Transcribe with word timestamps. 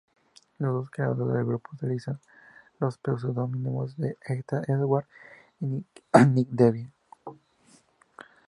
Los 0.57 0.73
dos 0.73 0.89
creadores 0.89 1.35
del 1.37 1.45
grupo 1.45 1.69
utilizan 1.73 2.19
los 2.79 2.97
pseudónimos 3.05 3.93
Ethan 4.27 4.63
Edwards 4.67 5.07
y 5.59 5.65
Nick 6.25 6.47
Devin. 6.49 6.91